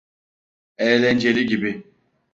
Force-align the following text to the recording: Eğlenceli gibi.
Eğlenceli 0.77 1.45
gibi. 1.45 1.83